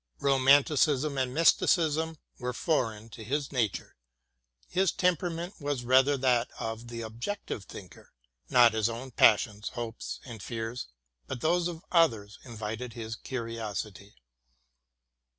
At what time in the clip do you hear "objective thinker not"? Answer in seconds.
7.01-8.73